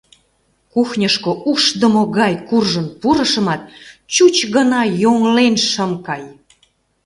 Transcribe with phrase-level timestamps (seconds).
[0.73, 3.61] Кухньышко ушдымо гай куржын пурышымат,
[4.13, 6.23] чуч гына йоҥлен шым кай...